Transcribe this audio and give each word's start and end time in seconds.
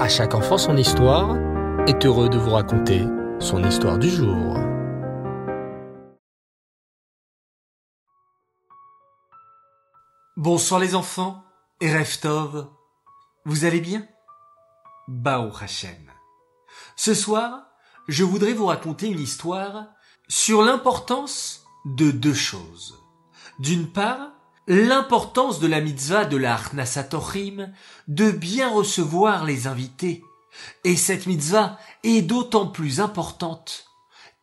À 0.00 0.08
chaque 0.08 0.34
enfant 0.34 0.56
son 0.56 0.78
histoire 0.78 1.36
est 1.86 2.06
heureux 2.06 2.30
de 2.30 2.38
vous 2.38 2.52
raconter 2.52 3.04
son 3.38 3.62
histoire 3.62 3.98
du 3.98 4.08
jour. 4.08 4.56
Bonsoir 10.38 10.80
les 10.80 10.94
enfants 10.94 11.44
et 11.82 11.94
Reftov. 11.94 12.70
Vous 13.44 13.66
allez 13.66 13.82
bien? 13.82 14.08
Bao 15.06 15.50
Hashem. 15.60 16.10
Ce 16.96 17.12
soir, 17.12 17.66
je 18.08 18.24
voudrais 18.24 18.54
vous 18.54 18.66
raconter 18.66 19.06
une 19.06 19.20
histoire 19.20 19.88
sur 20.28 20.62
l'importance 20.62 21.66
de 21.84 22.10
deux 22.10 22.32
choses. 22.32 23.04
D'une 23.58 23.92
part, 23.92 24.30
l'importance 24.70 25.58
de 25.58 25.66
la 25.66 25.80
mitzvah 25.80 26.24
de 26.24 26.36
la 26.36 26.56
Tochim 27.02 27.72
de 28.06 28.30
bien 28.30 28.70
recevoir 28.70 29.44
les 29.44 29.66
invités. 29.66 30.22
Et 30.84 30.94
cette 30.94 31.26
mitzvah 31.26 31.76
est 32.04 32.22
d'autant 32.22 32.68
plus 32.68 33.00
importante 33.00 33.86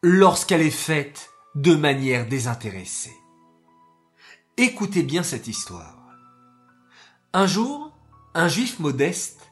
lorsqu'elle 0.03 0.61
est 0.61 0.69
faite 0.69 1.29
de 1.55 1.75
manière 1.75 2.27
désintéressée. 2.27 3.15
Écoutez 4.57 5.01
bien 5.01 5.23
cette 5.23 5.47
histoire. 5.47 5.95
Un 7.31 7.47
jour, 7.47 7.93
un 8.33 8.49
juif 8.49 8.79
modeste, 8.79 9.49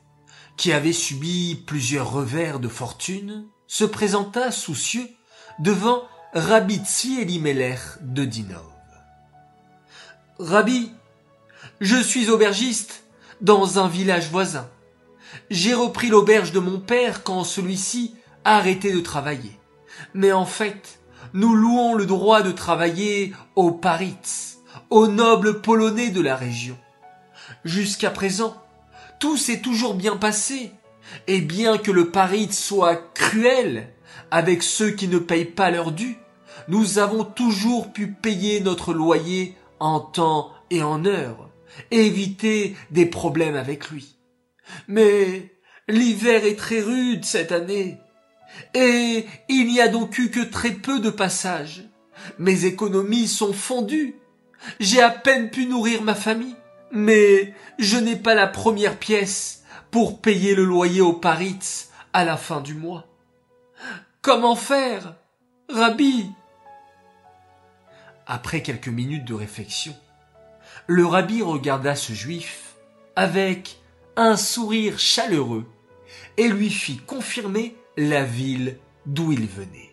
qui 0.57 0.73
avait 0.73 0.91
subi 0.91 1.55
plusieurs 1.55 2.11
revers 2.11 2.59
de 2.59 2.67
fortune, 2.67 3.47
se 3.67 3.85
présenta 3.85 4.51
soucieux 4.51 5.07
devant 5.59 6.03
Rabbi 6.33 6.81
Elimelech 7.21 7.79
de 8.01 8.25
Dinov. 8.25 8.74
Rabbi, 10.37 10.91
je 11.79 11.95
suis 11.95 12.29
aubergiste 12.29 13.05
dans 13.39 13.79
un 13.79 13.87
village 13.87 14.29
voisin. 14.29 14.69
J'ai 15.49 15.73
repris 15.73 16.09
l'auberge 16.09 16.51
de 16.51 16.59
mon 16.59 16.77
père 16.77 17.23
quand 17.23 17.45
celui-ci 17.45 18.15
a 18.43 18.57
arrêté 18.57 18.91
de 18.91 18.99
travailler. 18.99 19.57
Mais 20.13 20.33
en 20.33 20.45
fait, 20.45 20.99
nous 21.33 21.55
louons 21.55 21.93
le 21.93 22.05
droit 22.05 22.41
de 22.41 22.51
travailler 22.51 23.33
aux 23.55 23.71
Paritz, 23.71 24.57
aux 24.89 25.07
nobles 25.07 25.61
polonais 25.61 26.09
de 26.09 26.19
la 26.19 26.35
région. 26.35 26.77
Jusqu'à 27.63 28.09
présent, 28.09 28.61
tout 29.19 29.37
s'est 29.37 29.61
toujours 29.61 29.93
bien 29.93 30.17
passé, 30.17 30.73
et 31.27 31.39
bien 31.39 31.77
que 31.77 31.91
le 31.91 32.09
Paritz 32.09 32.61
soit 32.61 32.97
cruel 33.13 33.87
avec 34.31 34.63
ceux 34.63 34.91
qui 34.91 35.07
ne 35.07 35.19
payent 35.19 35.45
pas 35.45 35.71
leur 35.71 35.93
dû, 35.93 36.17
nous 36.67 36.99
avons 36.99 37.23
toujours 37.23 37.93
pu 37.93 38.11
payer 38.11 38.59
notre 38.59 38.93
loyer 38.93 39.55
en 39.79 39.99
temps 39.99 40.51
et 40.69 40.83
en 40.83 41.05
heure, 41.05 41.49
éviter 41.91 42.75
des 42.91 43.05
problèmes 43.05 43.55
avec 43.55 43.89
lui. 43.89 44.17
Mais 44.87 45.51
l'hiver 45.87 46.45
est 46.45 46.55
très 46.55 46.81
rude 46.81 47.25
cette 47.25 47.51
année, 47.51 47.99
et 48.73 49.25
il 49.49 49.67
n'y 49.67 49.81
a 49.81 49.87
donc 49.87 50.17
eu 50.17 50.29
que 50.29 50.39
très 50.39 50.71
peu 50.71 50.99
de 50.99 51.09
passages. 51.09 51.83
Mes 52.39 52.65
économies 52.65 53.27
sont 53.27 53.53
fondues. 53.53 54.15
J'ai 54.79 55.01
à 55.01 55.09
peine 55.09 55.49
pu 55.49 55.65
nourrir 55.65 56.01
ma 56.01 56.15
famille, 56.15 56.55
mais 56.91 57.53
je 57.77 57.97
n'ai 57.97 58.15
pas 58.15 58.33
la 58.33 58.47
première 58.47 58.97
pièce 58.97 59.63
pour 59.91 60.21
payer 60.21 60.55
le 60.55 60.63
loyer 60.63 61.01
au 61.01 61.13
Paritz 61.13 61.91
à 62.13 62.25
la 62.25 62.37
fin 62.37 62.61
du 62.61 62.73
mois. 62.73 63.05
Comment 64.21 64.55
faire, 64.55 65.15
Rabbi 65.69 66.25
après 68.27 68.61
quelques 68.61 68.87
minutes 68.87 69.25
de 69.25 69.33
réflexion, 69.33 69.95
le 70.87 71.05
rabbi 71.05 71.41
regarda 71.41 71.95
ce 71.95 72.13
juif 72.13 72.75
avec 73.15 73.79
un 74.15 74.37
sourire 74.37 74.99
chaleureux 74.99 75.65
et 76.37 76.47
lui 76.47 76.69
fit 76.69 76.97
confirmer 76.97 77.75
la 77.97 78.23
ville 78.23 78.77
d'où 79.05 79.31
il 79.31 79.45
venait. 79.47 79.91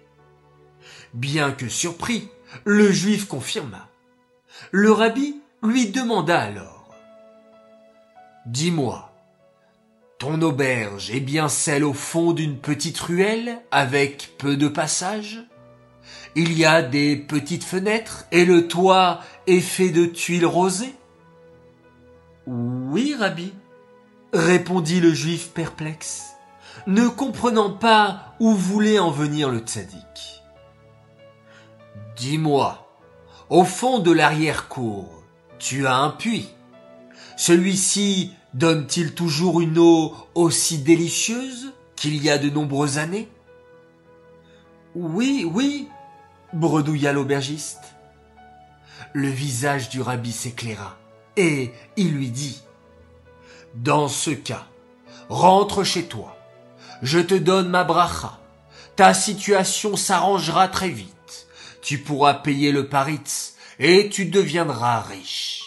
Bien 1.15 1.53
que 1.53 1.69
surpris, 1.69 2.29
le 2.65 2.91
juif 2.91 3.27
confirma. 3.27 3.89
Le 4.71 4.93
rabbi 4.93 5.37
lui 5.63 5.91
demanda 5.91 6.41
alors 6.41 6.95
Dis-moi, 8.47 9.13
ton 10.19 10.41
auberge 10.43 11.11
est 11.11 11.21
bien 11.21 11.49
celle 11.49 11.85
au 11.85 11.93
fond 11.93 12.33
d'une 12.33 12.59
petite 12.59 12.99
ruelle 12.99 13.61
avec 13.71 14.35
peu 14.39 14.57
de 14.57 14.69
passages? 14.69 15.43
Il 16.35 16.57
y 16.57 16.65
a 16.65 16.83
des 16.83 17.17
petites 17.17 17.65
fenêtres 17.65 18.27
et 18.33 18.45
le 18.45 18.69
toit 18.69 19.21
est 19.47 19.61
fait 19.61 19.91
de 19.91 20.07
tuiles 20.07 20.47
rosées. 20.47 20.95
Oui, 22.47 23.15
Rabbi, 23.19 23.53
répondit 24.33 25.01
le 25.01 25.13
juif 25.13 25.51
perplexe, 25.51 26.33
ne 26.87 27.07
comprenant 27.07 27.71
pas 27.71 28.35
où 28.41 28.53
voulait 28.53 28.99
en 28.99 29.11
venir 29.11 29.51
le 29.51 29.59
tzaddik. 29.59 30.43
Dis-moi, 32.17 32.87
au 33.51 33.65
fond 33.65 33.99
de 33.99 34.11
l'arrière-cour, 34.11 35.23
tu 35.59 35.87
as 35.87 35.97
un 35.97 36.11
puits. 36.11 36.49
Celui-ci 37.37 38.33
donne-t-il 38.55 39.15
toujours 39.15 39.61
une 39.61 39.79
eau 39.79 40.15
aussi 40.35 40.79
délicieuse 40.79 41.73
qu'il 41.97 42.23
y 42.23 42.31
a 42.31 42.39
de 42.39 42.51
nombreuses 42.51 42.99
années? 42.99 43.29
Oui, 44.95 45.49
oui, 45.51 45.89
bredouilla 46.53 47.13
l'aubergiste. 47.13 47.95
Le 49.13 49.29
visage 49.29 49.89
du 49.89 50.01
rabbi 50.01 50.33
s'éclaira, 50.33 50.97
et 51.37 51.73
il 51.97 52.13
lui 52.13 52.31
dit 52.31 52.63
Dans 53.75 54.09
ce 54.09 54.31
cas, 54.31 54.67
rentre 55.29 55.85
chez 55.85 56.05
toi. 56.05 56.37
Je 57.03 57.19
te 57.19 57.35
donne 57.35 57.69
ma 57.69 57.85
bracha. 57.85 58.39
Ta 58.97 59.15
situation 59.15 59.97
s'arrangera 59.97 60.69
très 60.69 60.91
vite. 60.91 61.49
Tu 61.81 61.99
pourras 61.99 62.35
payer 62.35 62.71
le 62.71 62.89
paritz 62.89 63.57
et 63.79 64.09
tu 64.09 64.27
deviendras 64.27 65.01
riche. 65.01 65.63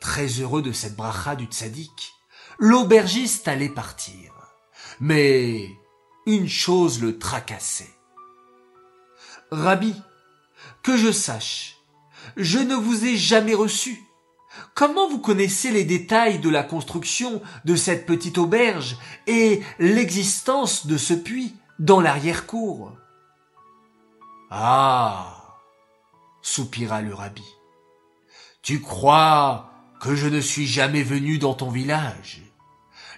Très 0.00 0.26
heureux 0.26 0.62
de 0.62 0.72
cette 0.72 0.94
bracha 0.94 1.34
du 1.34 1.46
tzaddik, 1.46 2.12
l'aubergiste 2.58 3.48
allait 3.48 3.68
partir. 3.68 4.32
Mais 5.00 5.68
une 6.26 6.48
chose 6.48 7.02
le 7.02 7.18
tracassait. 7.18 7.95
Rabbi, 9.50 9.94
que 10.82 10.96
je 10.96 11.12
sache, 11.12 11.76
je 12.36 12.58
ne 12.58 12.74
vous 12.74 13.04
ai 13.04 13.16
jamais 13.16 13.54
reçu. 13.54 14.02
Comment 14.74 15.08
vous 15.08 15.18
connaissez 15.18 15.70
les 15.70 15.84
détails 15.84 16.38
de 16.38 16.48
la 16.48 16.62
construction 16.62 17.42
de 17.64 17.76
cette 17.76 18.06
petite 18.06 18.38
auberge 18.38 18.96
et 19.26 19.62
l'existence 19.78 20.86
de 20.86 20.96
ce 20.96 21.14
puits 21.14 21.54
dans 21.78 22.00
l'arrière-cour? 22.00 22.92
Ah 24.50 25.32
soupira 26.42 27.02
le 27.02 27.12
rabbi. 27.12 27.44
Tu 28.62 28.80
crois 28.80 29.70
que 30.00 30.14
je 30.14 30.28
ne 30.28 30.40
suis 30.40 30.66
jamais 30.66 31.02
venu 31.02 31.38
dans 31.38 31.54
ton 31.54 31.70
village? 31.70 32.42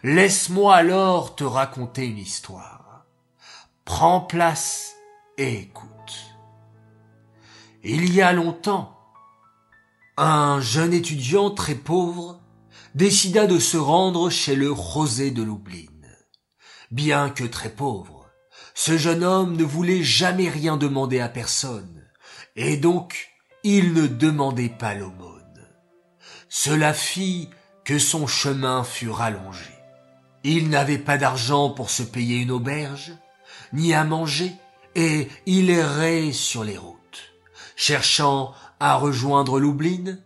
Laisse-moi 0.03 0.75
alors 0.75 1.37
te 1.37 1.45
raconter 1.45 2.07
une 2.07 2.19
histoire. 2.19 3.05
Prends 3.85 4.21
place 4.21 4.95
écoute. 5.39 6.35
Il 7.85 8.13
y 8.13 8.21
a 8.21 8.33
longtemps, 8.33 8.99
un 10.17 10.61
jeune 10.61 10.93
étudiant 10.93 11.51
très 11.51 11.77
pauvre 11.77 12.41
décida 12.97 13.47
de 13.47 13.61
se 13.61 13.77
rendre 13.77 14.31
chez 14.31 14.57
le 14.57 14.73
Rosé 14.73 15.31
de 15.31 15.43
Lublin. 15.43 15.87
Bien 16.91 17.31
que 17.31 17.45
très 17.45 17.71
pauvre, 17.71 18.29
ce 18.75 18.99
jeune 18.99 19.23
homme 19.23 19.57
ne 19.57 19.63
voulait 19.63 20.03
jamais 20.03 20.49
rien 20.49 20.77
demander 20.77 21.21
à 21.21 21.29
personne, 21.29 22.05
et 22.57 22.77
donc 22.77 23.29
il 23.63 23.93
ne 23.93 24.07
demandait 24.09 24.69
pas 24.69 24.95
l'aumône. 24.95 25.69
Cela 26.49 26.93
fit 26.93 27.51
que 27.85 27.99
son 27.99 28.27
chemin 28.27 28.83
fut 28.83 29.11
rallongé. 29.11 29.71
Il 30.43 30.69
n'avait 30.69 30.99
pas 30.99 31.19
d'argent 31.19 31.71
pour 31.71 31.91
se 31.91 32.03
payer 32.03 32.39
une 32.39 32.51
auberge, 32.51 33.13
ni 33.73 33.95
à 33.95 34.05
manger, 34.05 34.53
et 34.95 35.29
il 35.47 35.71
errait 35.71 36.33
sur 36.33 36.65
les 36.65 36.77
routes 36.77 36.99
cherchant 37.79 38.55
à 38.81 38.97
rejoindre 38.97 39.61
Lublin, 39.61 40.19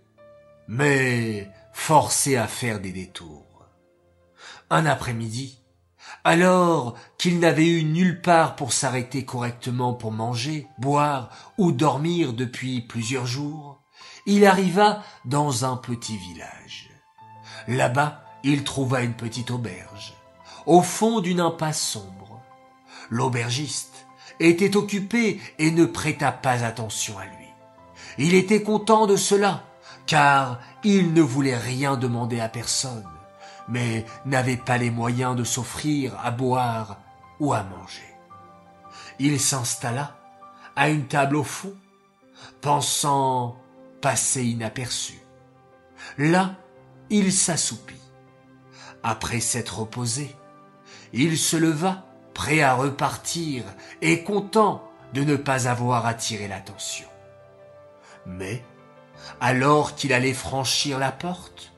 mais 0.68 1.50
forcé 1.74 2.34
à 2.36 2.46
faire 2.46 2.80
des 2.80 2.92
détours. 2.92 3.66
Un 4.70 4.86
après-midi, 4.86 5.60
alors 6.24 6.96
qu'il 7.18 7.40
n'avait 7.40 7.68
eu 7.68 7.84
nulle 7.84 8.22
part 8.22 8.56
pour 8.56 8.72
s'arrêter 8.72 9.26
correctement 9.26 9.92
pour 9.92 10.12
manger, 10.12 10.66
boire 10.78 11.28
ou 11.58 11.72
dormir 11.72 12.32
depuis 12.32 12.80
plusieurs 12.80 13.26
jours, 13.26 13.82
il 14.24 14.46
arriva 14.46 15.02
dans 15.26 15.66
un 15.66 15.76
petit 15.76 16.16
village. 16.16 16.88
Là-bas, 17.68 18.24
il 18.44 18.64
trouva 18.64 19.02
une 19.02 19.14
petite 19.14 19.50
auberge, 19.50 20.14
au 20.64 20.80
fond 20.80 21.20
d'une 21.20 21.40
impasse 21.40 21.82
sombre. 21.82 22.40
L'aubergiste 23.10 24.01
était 24.46 24.76
occupé 24.76 25.40
et 25.58 25.70
ne 25.70 25.84
prêta 25.84 26.32
pas 26.32 26.64
attention 26.64 27.18
à 27.18 27.24
lui. 27.24 27.48
Il 28.18 28.34
était 28.34 28.62
content 28.62 29.06
de 29.06 29.16
cela, 29.16 29.64
car 30.06 30.60
il 30.84 31.14
ne 31.14 31.22
voulait 31.22 31.56
rien 31.56 31.96
demander 31.96 32.40
à 32.40 32.48
personne, 32.48 33.06
mais 33.68 34.04
n'avait 34.26 34.56
pas 34.56 34.78
les 34.78 34.90
moyens 34.90 35.36
de 35.36 35.44
s'offrir 35.44 36.18
à 36.22 36.30
boire 36.30 36.98
ou 37.40 37.52
à 37.52 37.62
manger. 37.62 38.02
Il 39.18 39.40
s'installa 39.40 40.16
à 40.76 40.88
une 40.88 41.06
table 41.06 41.36
au 41.36 41.44
fond, 41.44 41.74
pensant 42.60 43.56
passer 44.00 44.44
inaperçu. 44.44 45.20
Là, 46.18 46.56
il 47.10 47.32
s'assoupit. 47.32 47.94
Après 49.02 49.40
s'être 49.40 49.80
reposé, 49.80 50.34
il 51.12 51.38
se 51.38 51.56
leva, 51.56 52.06
prêt 52.34 52.62
à 52.62 52.74
repartir 52.74 53.64
et 54.00 54.22
content 54.22 54.82
de 55.12 55.22
ne 55.22 55.36
pas 55.36 55.68
avoir 55.68 56.06
attiré 56.06 56.48
l'attention. 56.48 57.08
Mais, 58.26 58.62
alors 59.40 59.94
qu'il 59.94 60.12
allait 60.12 60.32
franchir 60.32 60.98
la 60.98 61.12
porte, 61.12 61.72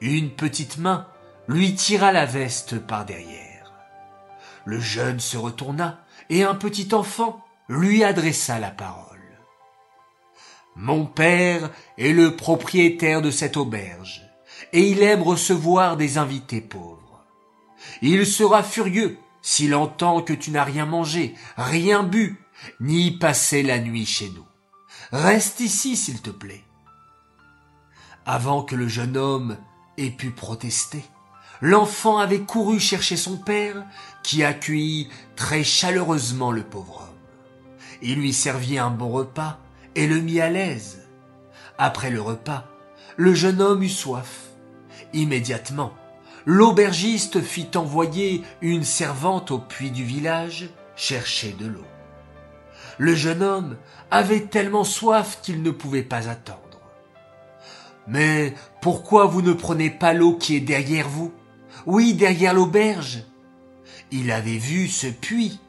une 0.00 0.30
petite 0.30 0.78
main 0.78 1.06
lui 1.46 1.74
tira 1.74 2.12
la 2.12 2.26
veste 2.26 2.78
par 2.78 3.04
derrière. 3.04 3.72
Le 4.64 4.80
jeune 4.80 5.20
se 5.20 5.36
retourna 5.36 6.00
et 6.28 6.44
un 6.44 6.54
petit 6.54 6.94
enfant 6.94 7.44
lui 7.68 8.04
adressa 8.04 8.58
la 8.58 8.70
parole. 8.70 9.06
Mon 10.76 11.04
père 11.04 11.70
est 11.98 12.12
le 12.12 12.36
propriétaire 12.36 13.22
de 13.22 13.30
cette 13.30 13.56
auberge, 13.56 14.22
et 14.72 14.82
il 14.82 15.02
aime 15.02 15.22
recevoir 15.22 15.96
des 15.96 16.16
invités 16.16 16.60
pauvres. 16.60 17.24
Il 18.02 18.26
sera 18.26 18.62
furieux 18.62 19.18
s'il 19.42 19.74
entend 19.74 20.22
que 20.22 20.32
tu 20.32 20.50
n'as 20.50 20.64
rien 20.64 20.86
mangé, 20.86 21.34
rien 21.56 22.02
bu, 22.02 22.44
ni 22.80 23.10
passé 23.10 23.62
la 23.62 23.78
nuit 23.78 24.06
chez 24.06 24.30
nous. 24.30 24.46
Reste 25.12 25.60
ici, 25.60 25.96
s'il 25.96 26.20
te 26.20 26.30
plaît. 26.30 26.64
Avant 28.26 28.62
que 28.62 28.76
le 28.76 28.88
jeune 28.88 29.16
homme 29.16 29.56
ait 29.96 30.10
pu 30.10 30.30
protester, 30.30 31.04
l'enfant 31.60 32.18
avait 32.18 32.40
couru 32.40 32.78
chercher 32.78 33.16
son 33.16 33.36
père, 33.36 33.84
qui 34.22 34.44
accueillit 34.44 35.08
très 35.36 35.64
chaleureusement 35.64 36.52
le 36.52 36.62
pauvre 36.62 37.02
homme. 37.02 37.10
Il 38.02 38.16
lui 38.16 38.32
servit 38.32 38.78
un 38.78 38.90
bon 38.90 39.10
repas 39.10 39.58
et 39.94 40.06
le 40.06 40.20
mit 40.20 40.40
à 40.40 40.50
l'aise. 40.50 41.06
Après 41.78 42.10
le 42.10 42.20
repas, 42.20 42.66
le 43.16 43.34
jeune 43.34 43.60
homme 43.60 43.82
eut 43.82 43.88
soif. 43.88 44.48
Immédiatement, 45.12 45.92
l'aubergiste 46.50 47.40
fit 47.42 47.70
envoyer 47.76 48.42
une 48.60 48.82
servante 48.82 49.52
au 49.52 49.60
puits 49.60 49.92
du 49.92 50.02
village 50.02 50.68
chercher 50.96 51.52
de 51.52 51.66
l'eau. 51.66 51.86
Le 52.98 53.14
jeune 53.14 53.44
homme 53.44 53.76
avait 54.10 54.46
tellement 54.46 54.82
soif 54.82 55.38
qu'il 55.42 55.62
ne 55.62 55.70
pouvait 55.70 56.02
pas 56.02 56.28
attendre. 56.28 56.80
Mais 58.08 58.52
pourquoi 58.80 59.26
vous 59.26 59.42
ne 59.42 59.52
prenez 59.52 59.90
pas 59.90 60.12
l'eau 60.12 60.34
qui 60.34 60.56
est 60.56 60.60
derrière 60.60 61.08
vous 61.08 61.32
Oui, 61.86 62.14
derrière 62.14 62.52
l'auberge. 62.52 63.22
Il 64.10 64.32
avait 64.32 64.58
vu 64.58 64.88
ce 64.88 65.06
puits 65.06 65.60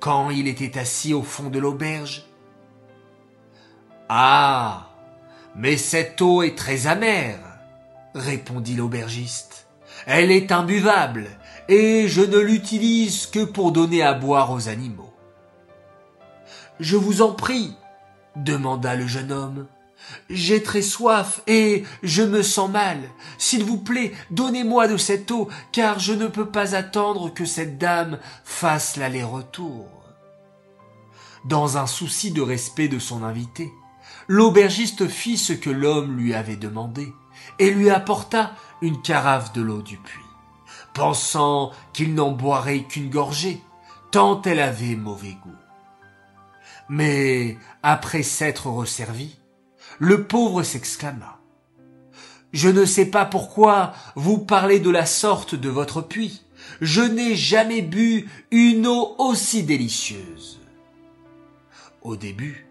quand 0.00 0.30
il 0.30 0.48
était 0.48 0.80
assis 0.80 1.14
au 1.14 1.22
fond 1.22 1.48
de 1.48 1.60
l'auberge. 1.60 2.26
Ah. 4.08 4.90
Mais 5.54 5.76
cette 5.76 6.20
eau 6.20 6.42
est 6.42 6.58
très 6.58 6.88
amère, 6.88 7.38
répondit 8.16 8.74
l'aubergiste. 8.74 9.63
Elle 10.06 10.30
est 10.30 10.52
imbuvable, 10.52 11.28
et 11.68 12.08
je 12.08 12.20
ne 12.20 12.38
l'utilise 12.38 13.26
que 13.26 13.44
pour 13.44 13.72
donner 13.72 14.02
à 14.02 14.12
boire 14.12 14.52
aux 14.52 14.68
animaux. 14.68 15.12
Je 16.80 16.96
vous 16.96 17.22
en 17.22 17.32
prie, 17.32 17.74
demanda 18.36 18.96
le 18.96 19.06
jeune 19.06 19.32
homme. 19.32 19.66
J'ai 20.28 20.62
très 20.62 20.82
soif 20.82 21.40
et 21.46 21.84
je 22.02 22.22
me 22.22 22.42
sens 22.42 22.70
mal. 22.70 22.98
S'il 23.38 23.64
vous 23.64 23.78
plaît, 23.78 24.12
donnez-moi 24.30 24.88
de 24.88 24.96
cette 24.96 25.30
eau, 25.30 25.48
car 25.72 25.98
je 25.98 26.12
ne 26.12 26.26
peux 26.26 26.50
pas 26.50 26.74
attendre 26.74 27.32
que 27.32 27.46
cette 27.46 27.78
dame 27.78 28.18
fasse 28.44 28.96
l'aller-retour. 28.96 29.86
Dans 31.46 31.78
un 31.78 31.86
souci 31.86 32.32
de 32.32 32.42
respect 32.42 32.88
de 32.88 32.98
son 32.98 33.22
invité, 33.22 33.70
l'aubergiste 34.28 35.08
fit 35.08 35.38
ce 35.38 35.52
que 35.52 35.70
l'homme 35.70 36.16
lui 36.16 36.34
avait 36.34 36.56
demandé 36.56 37.12
et 37.58 37.70
lui 37.70 37.90
apporta 37.90 38.52
une 38.84 39.00
carafe 39.00 39.54
de 39.54 39.62
l'eau 39.62 39.80
du 39.80 39.96
puits, 39.96 40.20
pensant 40.92 41.72
qu'il 41.94 42.14
n'en 42.14 42.32
boirait 42.32 42.84
qu'une 42.84 43.08
gorgée, 43.08 43.62
tant 44.10 44.42
elle 44.42 44.60
avait 44.60 44.94
mauvais 44.94 45.36
goût. 45.42 45.56
Mais 46.90 47.56
après 47.82 48.22
s'être 48.22 48.66
resservi, 48.66 49.38
le 49.98 50.24
pauvre 50.26 50.62
s'exclama. 50.62 51.40
Je 52.52 52.68
ne 52.68 52.84
sais 52.84 53.06
pas 53.06 53.24
pourquoi 53.24 53.94
vous 54.16 54.38
parlez 54.38 54.80
de 54.80 54.90
la 54.90 55.06
sorte 55.06 55.54
de 55.54 55.70
votre 55.70 56.02
puits. 56.02 56.42
Je 56.82 57.00
n'ai 57.00 57.36
jamais 57.36 57.80
bu 57.80 58.28
une 58.50 58.86
eau 58.86 59.14
aussi 59.18 59.62
délicieuse. 59.62 60.60
Au 62.02 62.16
début, 62.16 62.66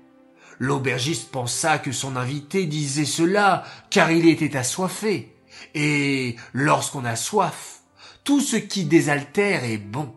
l'aubergiste 0.60 1.32
pensa 1.32 1.80
que 1.80 1.92
son 1.92 2.16
invité 2.16 2.68
disait 2.68 3.04
cela 3.04 3.64
car 3.90 4.12
il 4.12 4.28
était 4.28 4.56
assoiffé. 4.56 5.33
Et 5.74 6.36
lorsqu'on 6.54 7.06
a 7.06 7.16
soif, 7.16 7.82
tout 8.24 8.42
ce 8.42 8.56
qui 8.56 8.86
désaltère 8.86 9.64
est 9.64 9.78
bon. 9.78 10.14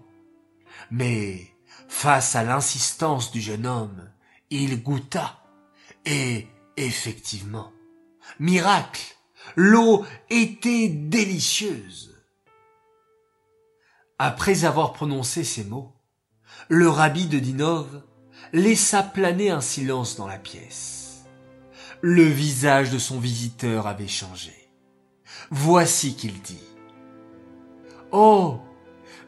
Mais 0.91 1.57
Face 1.89 2.35
à 2.35 2.43
l'insistance 2.43 3.31
du 3.31 3.41
jeune 3.41 3.67
homme, 3.67 4.11
il 4.51 4.83
goûta. 4.83 5.41
Et 6.05 6.47
effectivement, 6.77 7.73
miracle, 8.39 9.17
l'eau 9.57 10.05
était 10.31 10.89
délicieuse. 10.89 12.15
Après 14.19 14.65
avoir 14.65 14.93
prononcé 14.93 15.43
ces 15.43 15.65
mots, 15.65 15.95
le 16.69 16.89
rabbi 16.89 17.27
de 17.27 17.39
Dinov 17.39 18.03
laissa 18.53 19.03
planer 19.03 19.51
un 19.51 19.61
silence 19.61 20.17
dans 20.17 20.27
la 20.27 20.39
pièce. 20.39 21.25
Le 22.03 22.25
visage 22.25 22.91
de 22.91 22.99
son 22.99 23.19
visiteur 23.19 23.87
avait 23.87 24.07
changé. 24.07 24.66
Voici 25.51 26.15
qu'il 26.15 26.41
dit. 26.41 26.63
Oh, 28.13 28.59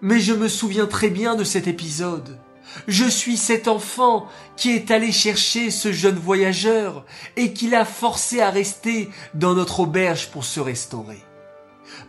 mais 0.01 0.21
je 0.21 0.33
me 0.33 0.49
souviens 0.49 0.87
très 0.87 1.11
bien 1.11 1.35
de 1.35 1.45
cet 1.45 1.67
épisode. 1.67 2.39
Je 2.87 3.05
suis 3.05 3.37
cet 3.37 3.67
enfant 3.67 4.29
qui 4.57 4.71
est 4.71 4.91
allé 4.91 5.11
chercher 5.11 5.71
ce 5.71 5.93
jeune 5.93 6.19
voyageur 6.19 7.05
et 7.37 7.53
qui 7.53 7.69
l'a 7.69 7.85
forcé 7.85 8.41
à 8.41 8.51
rester 8.51 9.09
dans 9.35 9.55
notre 9.55 9.81
auberge 9.81 10.29
pour 10.29 10.45
se 10.45 10.61
restaurer. 10.61 11.23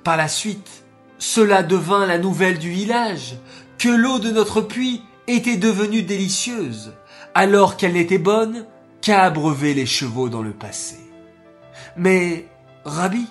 Par 0.04 0.18
la 0.18 0.28
suite, 0.28 0.84
cela 1.18 1.64
devint 1.64 2.06
la 2.06 2.18
nouvelle 2.18 2.60
du 2.60 2.70
village, 2.70 3.38
que 3.78 3.90
l'eau 3.90 4.20
de 4.20 4.32
notre 4.32 4.62
puits 4.62 5.02
était 5.28 5.58
devenue 5.58 6.04
délicieuse, 6.04 6.94
alors 7.34 7.78
qu'elle 7.78 7.94
n'était 7.94 8.18
bonne 8.18 8.66
qu'à 9.02 9.24
abreuver 9.24 9.74
les 9.74 9.86
chevaux 9.86 10.30
dans 10.30 10.42
le 10.42 10.52
passé. 10.52 10.98
Mais, 11.96 12.48
Rabbi, 12.84 13.26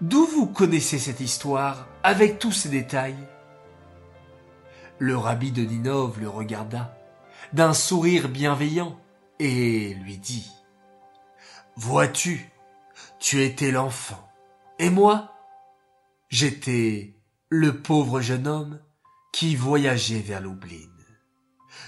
d'où 0.00 0.24
vous 0.26 0.46
connaissez 0.46 0.98
cette 0.98 1.20
histoire 1.20 1.86
avec 2.02 2.38
tous 2.38 2.52
ces 2.52 2.68
détails? 2.68 3.28
Le 4.98 5.16
rabbi 5.16 5.52
de 5.52 5.62
Ninov 5.62 6.20
le 6.20 6.28
regarda 6.28 6.96
d'un 7.52 7.74
sourire 7.74 8.28
bienveillant 8.28 8.98
et 9.38 9.94
lui 9.94 10.18
dit 10.18 10.50
Vois-tu, 11.76 12.50
tu 13.18 13.42
étais 13.42 13.70
l'enfant, 13.70 14.28
et 14.78 14.90
moi, 14.90 15.34
j'étais 16.28 17.14
le 17.48 17.80
pauvre 17.80 18.20
jeune 18.20 18.46
homme 18.46 18.80
qui 19.32 19.56
voyageait 19.56 20.20
vers 20.20 20.40
l'Oubline. 20.40 20.88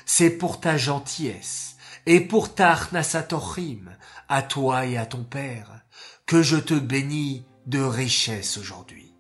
C'est 0.07 0.31
pour 0.31 0.61
ta 0.61 0.77
gentillesse 0.77 1.77
et 2.07 2.21
pour 2.21 2.55
ta 2.55 2.71
arnasatorim, 2.71 3.91
à 4.29 4.43
toi 4.43 4.87
et 4.87 4.97
à 4.97 5.07
ton 5.07 5.25
père, 5.25 5.83
que 6.27 6.43
je 6.43 6.57
te 6.57 6.75
bénis 6.75 7.47
de 7.67 7.81
richesse 7.81 8.59
aujourd'hui. 8.59 9.15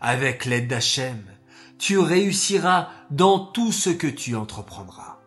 Avec 0.00 0.44
l'aide 0.44 0.68
d'Hachem, 0.68 1.22
tu 1.78 1.98
réussiras 1.98 2.88
dans 3.10 3.38
tout 3.38 3.72
ce 3.72 3.90
que 3.90 4.06
tu 4.06 4.34
entreprendras. 4.34 5.18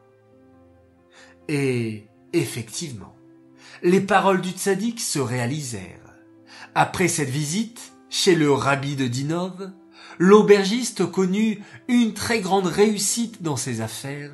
Et 1.47 2.07
effectivement, 2.33 3.15
les 3.83 4.01
paroles 4.01 4.41
du 4.41 4.51
tzaddik 4.51 4.99
se 4.99 5.19
réalisèrent. 5.19 6.13
Après 6.75 7.07
cette 7.07 7.29
visite 7.29 7.93
chez 8.09 8.35
le 8.35 8.51
rabbi 8.51 8.95
de 8.95 9.07
Dinov, 9.07 9.71
l'aubergiste 10.19 11.09
connut 11.09 11.63
une 11.87 12.13
très 12.13 12.41
grande 12.41 12.67
réussite 12.67 13.41
dans 13.41 13.55
ses 13.55 13.81
affaires, 13.81 14.33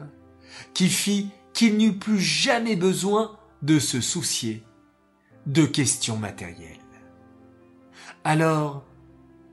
qui 0.73 0.89
fit 0.89 1.29
qu'il 1.53 1.77
n'eut 1.77 1.97
plus 1.97 2.19
jamais 2.19 2.75
besoin 2.75 3.37
de 3.61 3.79
se 3.79 4.01
soucier 4.01 4.63
de 5.45 5.65
questions 5.65 6.17
matérielles. 6.17 6.86
Alors, 8.29 8.83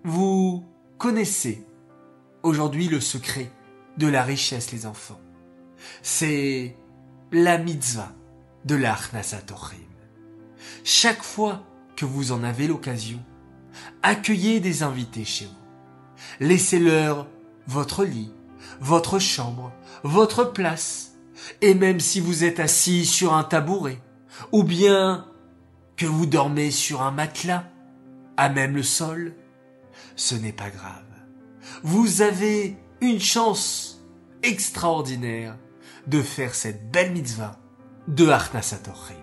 vous 0.03 0.65
connaissez 0.99 1.65
aujourd'hui 2.43 2.89
le 2.89 2.99
secret 2.99 3.53
de 3.99 4.09
la 4.09 4.25
richesse, 4.25 4.73
les 4.73 4.85
enfants. 4.85 5.21
C'est 6.03 6.77
la 7.31 7.57
mitzvah 7.57 8.11
de 8.65 8.75
l'Arnasatorim. 8.75 9.79
Chaque 10.83 11.23
fois 11.23 11.63
que 11.95 12.05
vous 12.05 12.33
en 12.33 12.43
avez 12.43 12.67
l'occasion, 12.67 13.21
accueillez 14.03 14.59
des 14.59 14.83
invités 14.83 15.25
chez 15.25 15.45
vous. 15.45 16.45
Laissez-leur 16.45 17.29
votre 17.69 18.05
lit, 18.05 18.33
votre 18.81 19.21
chambre, 19.21 19.71
votre 20.03 20.53
place, 20.53 21.13
et 21.61 21.75
même 21.75 22.01
si 22.01 22.19
vous 22.19 22.43
êtes 22.43 22.59
assis 22.59 23.07
sur 23.07 23.35
un 23.35 23.45
tabouret, 23.45 24.01
ou 24.51 24.65
bien 24.65 25.29
que 25.97 26.07
vous 26.07 26.27
dormez 26.27 26.73
sur 26.73 27.03
un 27.03 27.13
matelas, 27.13 27.71
à 28.37 28.49
même 28.49 28.75
le 28.75 28.83
sol, 28.83 29.35
ce 30.17 30.35
n'est 30.35 30.53
pas 30.53 30.71
grave. 30.71 31.05
Vous 31.83 32.23
avez 32.23 32.77
une 33.01 33.21
chance 33.21 34.05
extraordinaire 34.43 35.57
de 36.07 36.21
faire 36.21 36.55
cette 36.55 36.91
belle 36.91 37.13
mitzvah 37.13 37.59
de 38.09 38.29
Arnasatorim. 38.29 39.17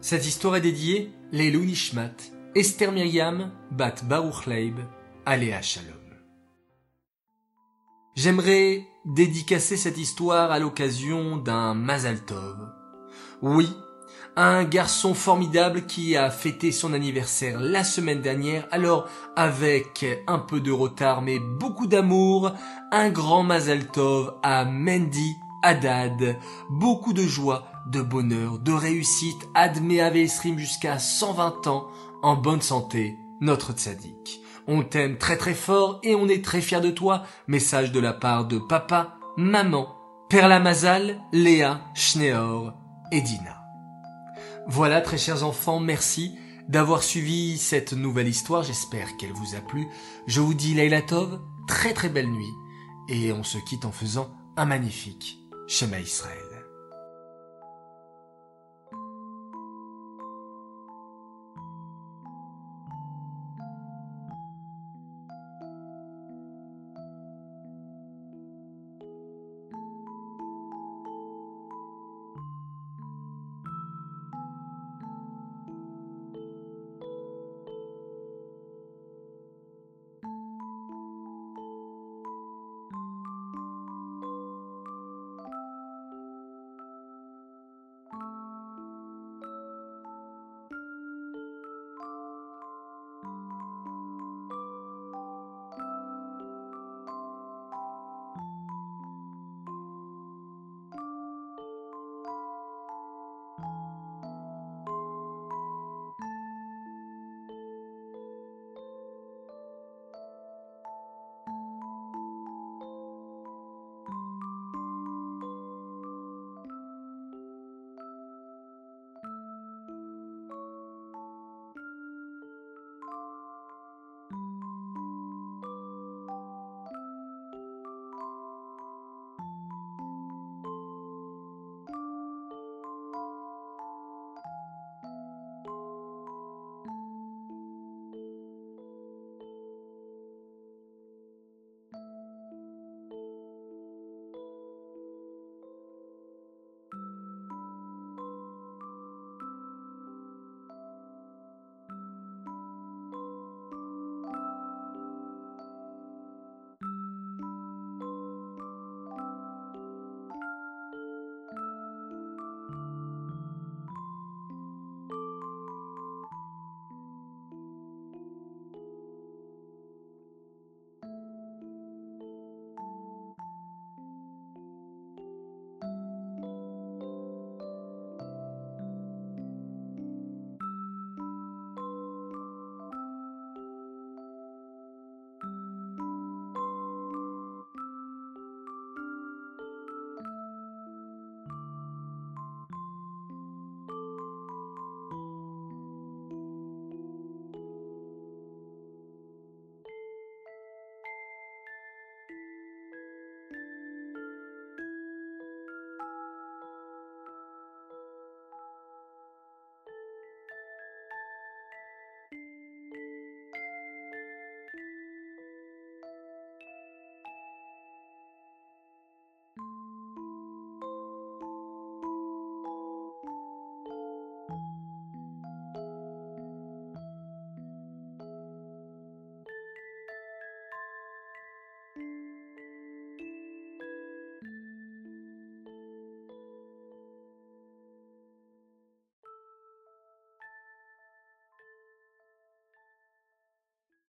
Cette 0.00 0.26
histoire 0.26 0.56
est 0.56 0.60
dédiée 0.60 1.12
Leilou 1.32 1.64
Nishmat, 1.64 2.12
Esther 2.54 2.92
Myriam, 2.92 3.52
Bat 3.70 4.02
Baruch 4.04 4.46
Leib, 4.46 4.78
Aléa 5.24 5.62
Shalom. 5.62 5.94
J'aimerais 8.14 8.86
dédicacer 9.06 9.76
cette 9.76 9.98
histoire 9.98 10.52
à 10.52 10.58
l'occasion 10.58 11.36
d'un 11.36 11.74
Mazal 11.74 12.24
Tov. 12.24 12.70
Oui, 13.42 13.68
un 14.36 14.64
garçon 14.64 15.14
formidable 15.14 15.86
qui 15.86 16.16
a 16.16 16.30
fêté 16.30 16.72
son 16.72 16.92
anniversaire 16.92 17.60
la 17.60 17.84
semaine 17.84 18.20
dernière, 18.20 18.66
alors 18.70 19.08
avec 19.36 20.04
un 20.26 20.38
peu 20.38 20.60
de 20.60 20.72
retard 20.72 21.22
mais 21.22 21.38
beaucoup 21.38 21.86
d'amour, 21.86 22.52
un 22.92 23.10
grand 23.10 23.42
Mazal 23.42 23.86
Tov 23.86 24.34
à 24.42 24.64
Mendy 24.64 25.36
Haddad, 25.62 26.36
beaucoup 26.68 27.12
de 27.12 27.22
joie, 27.22 27.66
de 27.86 28.02
bonheur, 28.02 28.58
de 28.58 28.72
réussite, 28.72 29.48
admet 29.54 29.96
Esrim 29.96 30.58
jusqu'à 30.58 30.98
120 30.98 31.66
ans, 31.68 31.88
en 32.22 32.36
bonne 32.36 32.60
santé, 32.60 33.18
notre 33.40 33.72
tzaddik. 33.72 34.40
On 34.66 34.82
t'aime 34.82 35.18
très 35.18 35.36
très 35.36 35.54
fort 35.54 36.00
et 36.02 36.14
on 36.14 36.28
est 36.28 36.44
très 36.44 36.60
fiers 36.60 36.80
de 36.80 36.90
toi. 36.90 37.22
Message 37.48 37.92
de 37.92 38.00
la 38.00 38.12
part 38.12 38.46
de 38.46 38.58
papa, 38.58 39.16
maman, 39.36 39.94
Perla 40.28 40.60
Mazal, 40.60 41.20
Léa, 41.32 41.80
Schneor 41.94 42.72
et 43.12 43.20
Dina. 43.20 43.63
Voilà, 44.66 45.00
très 45.00 45.18
chers 45.18 45.44
enfants, 45.44 45.78
merci 45.78 46.32
d'avoir 46.68 47.02
suivi 47.02 47.58
cette 47.58 47.92
nouvelle 47.92 48.28
histoire. 48.28 48.62
J'espère 48.62 49.16
qu'elle 49.16 49.32
vous 49.32 49.54
a 49.54 49.60
plu. 49.60 49.86
Je 50.26 50.40
vous 50.40 50.54
dis 50.54 50.74
Leila 50.74 51.02
Tov, 51.02 51.40
très 51.68 51.92
très 51.92 52.08
belle 52.08 52.30
nuit. 52.30 52.52
Et 53.08 53.32
on 53.32 53.42
se 53.42 53.58
quitte 53.58 53.84
en 53.84 53.92
faisant 53.92 54.30
un 54.56 54.64
magnifique 54.64 55.38
Shema 55.66 56.00
Israël. 56.00 56.53